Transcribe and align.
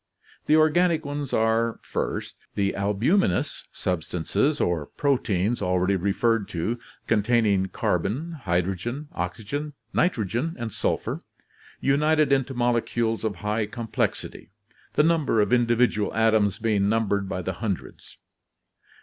The 0.47 0.55
organic 0.55 1.05
ones 1.05 1.31
are, 1.31 1.77
first, 1.83 2.35
the 2.55 2.73
albuminous 2.75 3.67
substances 3.71 4.59
or 4.59 4.87
proteins 4.87 5.61
already 5.61 5.95
referred 5.95 6.47
to, 6.49 6.79
containing 7.05 7.67
carbon, 7.67 8.31
hydrogen, 8.31 9.09
oxygen, 9.11 9.73
nitrogen, 9.93 10.55
and 10.57 10.73
sulphur, 10.73 11.21
united 11.81 12.31
into 12.31 12.55
molecules 12.55 13.23
of 13.23 13.35
high 13.45 13.67
complexity, 13.67 14.49
the 14.93 15.03
number 15.03 15.39
of 15.39 15.53
individual 15.53 16.11
atoms 16.15 16.57
being 16.57 16.89
numbered 16.89 17.29
by 17.29 17.43
the 17.43 17.53
hundreds. 17.61 18.17